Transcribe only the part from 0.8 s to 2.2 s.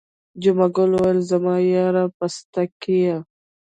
وویل زما یاره